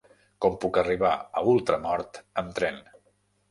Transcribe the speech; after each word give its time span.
Com 0.45 0.55
puc 0.63 0.79
arribar 0.83 1.11
a 1.19 1.45
Ultramort 1.53 2.19
amb 2.45 2.59
tren? 2.59 2.83